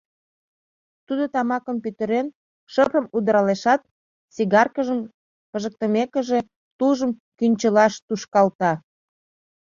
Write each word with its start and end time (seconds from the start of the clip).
Тудо, 1.07 1.23
тамакым 1.33 1.77
пӱтырен, 1.83 2.27
шырпым 2.73 3.05
удыралешат, 3.15 3.81
сигаркыжым 4.35 4.99
пижыктымекыже, 5.49 6.39
тулжым 6.77 7.11
кӱнчылаш 7.37 7.93
тушкалта. 8.07 8.71